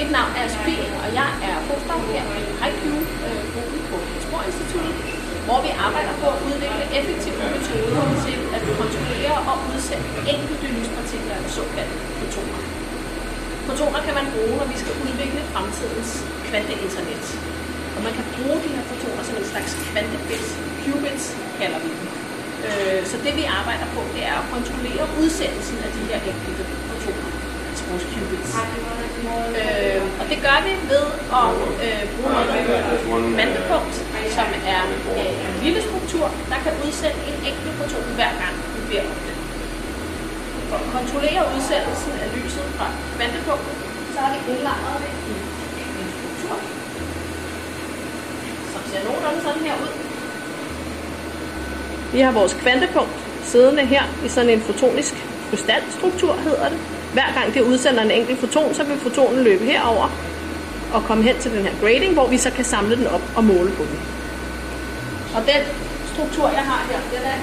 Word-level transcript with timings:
Mit 0.00 0.10
navn 0.18 0.32
er 0.40 0.46
Sofie, 0.54 0.88
og 1.02 1.08
jeg 1.20 1.30
er 1.48 1.56
postdoc 1.68 2.02
her 2.14 2.24
i 2.40 2.42
HiQ-gruppen 2.62 3.80
øh, 3.82 3.90
på 3.90 3.96
Sporinstituttet, 4.26 4.94
hvor 5.46 5.58
vi 5.66 5.70
arbejder 5.86 6.14
på 6.22 6.26
at 6.34 6.38
udvikle 6.48 6.84
effektive 6.98 7.38
metoder 7.54 8.04
til 8.24 8.38
at 8.56 8.62
kontrollere 8.80 9.36
og 9.50 9.56
udsætte 9.70 10.08
enkelte 10.34 10.66
lyspartikler, 10.76 11.36
såkaldte 11.56 11.96
fotoner. 12.18 12.60
Fotoner 13.68 14.00
kan 14.06 14.14
man 14.18 14.26
bruge, 14.34 14.54
når 14.60 14.68
vi 14.72 14.76
skal 14.82 14.94
udvikle 15.06 15.40
fremtidens 15.52 16.10
kvanteinternet. 16.48 17.26
Og 17.96 18.00
man 18.06 18.12
kan 18.18 18.26
bruge 18.34 18.58
de 18.64 18.68
her 18.76 18.84
fotoner 18.90 19.22
som 19.28 19.36
en 19.40 19.46
slags 19.52 19.70
kvantebits, 19.90 20.50
qubits 20.82 21.26
kalder 21.60 21.78
vi 21.84 21.90
dem. 21.98 22.08
Øh, 22.66 23.00
så 23.10 23.16
det 23.24 23.32
vi 23.40 23.44
arbejder 23.60 23.86
på, 23.96 24.00
det 24.14 24.22
er 24.30 24.36
at 24.42 24.46
kontrollere 24.54 25.04
udsendelsen 25.20 25.78
af 25.86 25.90
de 25.96 26.02
her 26.10 26.18
enkelte 26.32 26.64
fotoner. 26.90 27.35
Øh, 27.86 27.94
og 30.20 30.24
det 30.30 30.38
gør 30.46 30.58
vi 30.66 30.72
ved 30.92 31.06
at 31.40 31.50
øh, 31.86 32.02
bruge 32.12 32.30
noget, 32.34 32.48
mandepunkt, 33.40 33.94
kvantepunkt, 33.94 33.94
som 34.38 34.48
er 34.74 34.82
øh, 35.20 35.46
en 35.46 35.54
lille 35.64 35.80
struktur, 35.88 36.26
der 36.50 36.58
kan 36.64 36.72
udsende 36.84 37.20
en 37.30 37.38
enkelt 37.50 37.74
foton 37.78 38.06
hver 38.18 38.32
gang 38.42 38.54
vi 38.74 38.80
beder 38.88 39.06
om 39.14 39.20
det. 39.26 39.36
For 40.68 40.76
at 40.82 40.88
kontrollere 40.96 41.42
udsendelsen 41.54 42.12
af 42.24 42.28
lyset 42.36 42.66
fra 42.76 42.86
kvantepunktet, 43.16 43.74
så 44.14 44.18
har 44.22 44.30
vi 44.34 44.38
indlejret 44.52 44.98
det 45.04 45.12
i 45.30 45.34
en 46.00 46.08
struktur, 46.16 46.54
som 48.72 48.82
ser 48.90 49.00
nogenlunde 49.06 49.40
sådan 49.46 49.62
her 49.68 49.76
ud. 49.84 49.92
Vi 52.14 52.20
har 52.20 52.32
vores 52.32 52.54
kvantepunkt 52.62 53.16
siddende 53.50 53.84
her 53.94 54.04
i 54.24 54.28
sådan 54.28 54.50
en 54.50 54.60
fotonisk 54.60 55.14
krystalstruktur, 55.50 56.34
hedder 56.34 56.68
det. 56.68 56.78
Hver 57.16 57.30
gang 57.38 57.48
det 57.54 57.62
udsender 57.72 58.02
en 58.02 58.14
enkelt 58.20 58.38
foton, 58.44 58.70
så 58.78 58.82
vil 58.88 58.98
fotonen 59.06 59.40
løbe 59.48 59.64
herover 59.72 60.08
og 60.94 61.00
komme 61.08 61.22
hen 61.28 61.36
til 61.42 61.50
den 61.54 61.62
her 61.66 61.74
grading, 61.82 62.12
hvor 62.16 62.26
vi 62.34 62.38
så 62.46 62.50
kan 62.56 62.64
samle 62.74 62.94
den 63.00 63.06
op 63.16 63.24
og 63.38 63.42
måle 63.52 63.70
på 63.78 63.84
den. 63.90 63.98
Og 65.36 65.40
den 65.50 65.62
struktur, 66.12 66.46
jeg 66.58 66.64
har 66.70 66.80
her, 66.90 67.00
den 67.14 67.22
er 67.32 67.38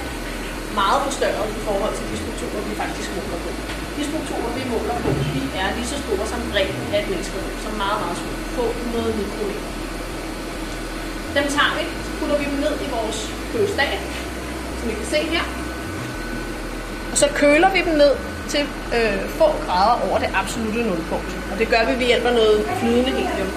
meget 0.81 0.99
forstørret 1.07 1.47
i 1.59 1.61
forhold 1.67 1.93
til 1.97 2.05
de 2.11 2.15
strukturer, 2.23 2.61
vi 2.69 2.73
faktisk 2.83 3.09
måler 3.17 3.39
på. 3.45 3.49
De 3.97 4.03
strukturer, 4.09 4.49
vi 4.59 4.63
måler 4.73 4.97
på, 5.03 5.09
de 5.35 5.41
er 5.61 5.67
lige 5.77 5.87
så 5.93 5.97
store 6.03 6.25
som 6.31 6.41
bredden 6.51 6.83
af 6.93 6.97
et 7.01 7.07
menneskerum, 7.11 7.47
som 7.65 7.73
meget, 7.83 7.97
meget 8.03 8.17
små. 8.21 8.31
Få 8.57 8.63
100 8.95 9.13
mikrometer. 9.19 9.67
Dem 11.37 11.45
tager 11.55 11.73
vi, 11.77 11.83
så 12.05 12.11
putter 12.19 12.37
vi 12.41 12.45
dem 12.51 12.57
ned 12.65 12.73
i 12.85 12.87
vores 12.97 13.19
kølestat, 13.51 14.01
som 14.79 14.85
I 14.91 14.93
kan 14.99 15.07
se 15.15 15.19
her. 15.35 15.45
Og 17.11 17.17
så 17.21 17.27
køler 17.41 17.69
vi 17.75 17.81
dem 17.87 17.95
ned 18.03 18.13
til 18.53 18.65
øh, 18.97 19.19
få 19.39 19.47
grader 19.65 19.95
over 20.05 20.17
det 20.23 20.29
absolute 20.41 20.81
nulpunkt. 20.89 21.31
Og 21.51 21.55
det 21.59 21.67
gør 21.73 21.81
vi 21.89 21.93
ved 21.99 22.07
hjælp 22.11 22.25
af 22.31 22.35
noget 22.41 22.57
flydende 22.79 23.11
helium. 23.19 23.51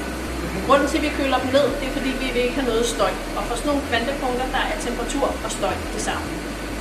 Grunden 0.66 0.88
til, 0.90 0.98
at 1.00 1.04
vi 1.06 1.10
køler 1.20 1.38
dem 1.42 1.50
ned, 1.56 1.66
det 1.78 1.86
er 1.90 1.94
fordi, 1.98 2.10
vi 2.22 2.28
vil 2.34 2.42
ikke 2.46 2.58
have 2.60 2.70
noget 2.72 2.84
støj. 2.94 3.12
Og 3.36 3.42
for 3.48 3.54
sådan 3.58 3.68
nogle 3.70 3.82
kvantepunkter, 3.90 4.46
der 4.56 4.62
er 4.70 4.76
temperatur 4.86 5.26
og 5.44 5.50
støj 5.58 5.74
det 5.94 6.02
samme. 6.08 6.26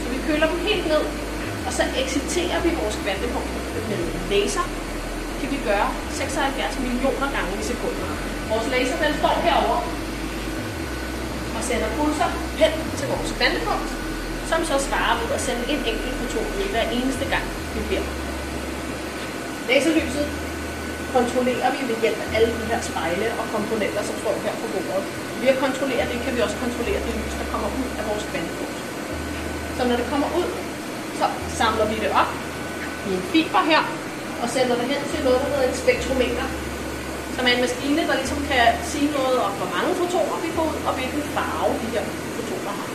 Så 0.02 0.06
vi 0.14 0.18
køler 0.28 0.48
dem 0.52 0.60
helt 0.70 0.86
ned, 0.94 1.04
og 1.68 1.72
så 1.78 1.84
exciterer 2.04 2.60
vi 2.66 2.70
vores 2.82 2.98
kvantepunkter 3.04 3.60
med 3.90 4.02
laser. 4.32 4.66
Det 5.30 5.38
kan 5.42 5.50
vi 5.56 5.60
gøre 5.70 5.88
76 6.12 6.80
millioner 6.86 7.28
gange 7.36 7.52
i 7.62 7.64
sekundet. 7.72 8.08
Vores 8.52 8.68
laser, 8.74 8.98
den 9.04 9.14
står 9.20 9.36
herovre 9.46 9.82
og 11.58 11.62
sender 11.70 11.90
pulser 11.98 12.30
hen 12.62 12.74
til 13.00 13.08
vores 13.14 13.32
kvantepunkt, 13.38 13.90
som 14.52 14.62
så 14.70 14.76
svarer 14.88 15.16
ved 15.22 15.30
at 15.38 15.42
sende 15.48 15.64
en 15.74 15.82
enkelt 15.92 16.16
foton 16.20 16.48
ud 16.60 16.68
hver 16.74 16.86
eneste 16.98 17.26
gang, 17.34 17.46
vi 17.74 17.80
beder. 17.90 18.12
Laserlyset 19.70 20.28
kontrollerer 21.18 21.70
vi 21.76 21.82
ved 21.90 21.98
hjælp 22.04 22.20
af 22.24 22.28
alle 22.36 22.50
de 22.60 22.66
her 22.72 22.82
spejle 22.90 23.28
og 23.40 23.46
komponenter, 23.56 24.02
som 24.10 24.16
står 24.24 24.36
her 24.46 24.56
på 24.62 24.68
bordet. 24.74 25.06
Ved 25.42 25.50
at 25.54 25.60
kontrollere 25.66 26.06
det, 26.12 26.18
kan 26.26 26.34
vi 26.36 26.42
også 26.46 26.58
kontrollere 26.66 27.00
det 27.06 27.14
lys, 27.20 27.36
der 27.40 27.48
kommer 27.54 27.70
ud 27.80 27.90
af 28.00 28.04
vores 28.10 28.26
kvantepunkt. 28.32 28.78
Så 29.78 29.82
når 29.90 29.96
det 30.02 30.08
kommer 30.12 30.30
ud, 30.40 30.50
så 31.20 31.26
samler 31.60 31.86
vi 31.92 31.98
det 32.04 32.12
op 32.22 32.32
i 33.08 33.10
en 33.18 33.24
fiber 33.32 33.64
her, 33.72 33.82
og 34.42 34.48
sender 34.56 34.76
det 34.80 34.88
hen 34.94 35.02
til 35.12 35.20
noget, 35.26 35.40
der 35.42 35.50
hedder 35.54 35.68
et 35.72 35.78
spektrometer, 35.84 36.48
som 37.36 37.44
er 37.48 37.52
en 37.56 37.64
maskine, 37.66 38.02
der 38.10 38.16
ligesom 38.22 38.40
kan 38.50 38.66
sige 38.92 39.10
noget 39.18 39.38
om, 39.46 39.52
hvor 39.60 39.70
mange 39.76 39.92
fotoner 40.02 40.38
vi 40.46 40.50
får 40.58 40.66
ud, 40.72 40.80
og 40.88 40.94
hvilken 40.98 41.24
farve 41.36 41.74
de 41.82 41.88
her 41.94 42.04
fotoner 42.36 42.74
har. 42.80 42.90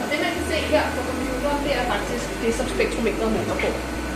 Og 0.00 0.04
det 0.10 0.18
man 0.24 0.32
kan 0.36 0.44
se 0.56 0.62
her 0.74 0.82
på 0.96 1.00
computeren, 1.10 1.60
det 1.66 1.72
er 1.80 1.84
faktisk 1.94 2.26
det, 2.44 2.52
som 2.58 2.66
spektrometret 2.74 3.30
måler 3.36 3.56
på. 3.64 3.68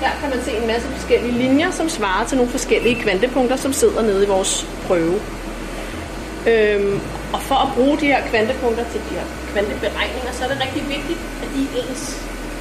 Her 0.02 0.12
kan 0.20 0.28
man 0.34 0.40
se 0.46 0.52
en 0.60 0.66
masse 0.66 0.88
forskellige 0.96 1.34
linjer, 1.44 1.70
som 1.70 1.88
svarer 1.88 2.24
til 2.26 2.36
nogle 2.36 2.50
forskellige 2.56 2.96
kvantepunkter, 3.04 3.56
som 3.56 3.72
sidder 3.72 4.02
nede 4.02 4.24
i 4.24 4.28
vores 4.28 4.52
prøve. 4.86 5.16
Øhm, 6.52 7.00
og 7.34 7.40
for 7.48 7.58
at 7.64 7.68
bruge 7.76 7.94
de 8.02 8.06
her 8.12 8.20
kvantepunkter 8.30 8.84
til 8.92 9.00
de 9.06 9.12
her 9.18 9.26
kvanteberegninger, 9.52 10.32
så 10.36 10.40
er 10.44 10.48
det 10.52 10.58
rigtig 10.66 10.82
vigtigt, 10.96 11.20
at 11.42 11.48
de 11.54 11.60
er 11.64 11.72
ens. 11.82 12.02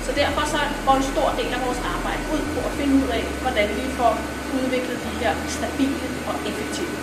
Så 0.05 0.11
derfor 0.21 0.43
så 0.53 0.59
går 0.85 0.95
en 1.01 1.07
stor 1.13 1.27
del 1.39 1.51
af 1.57 1.61
vores 1.67 1.81
arbejde 1.95 2.21
ud 2.33 2.43
på 2.53 2.59
at 2.69 2.73
finde 2.79 2.93
ud 3.03 3.09
af, 3.17 3.23
hvordan 3.43 3.67
vi 3.79 3.85
får 3.99 4.13
udviklet 4.57 4.97
de 5.05 5.11
her 5.23 5.33
stabile 5.57 6.07
og 6.29 6.35
effektive 6.49 6.93